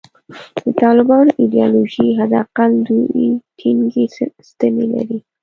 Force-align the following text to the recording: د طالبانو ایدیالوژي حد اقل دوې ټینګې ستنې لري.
د 0.63 0.65
طالبانو 0.81 1.31
ایدیالوژي 1.41 2.07
حد 2.17 2.31
اقل 2.43 2.71
دوې 2.87 3.27
ټینګې 3.57 4.05
ستنې 4.49 4.85
لري. 4.93 5.17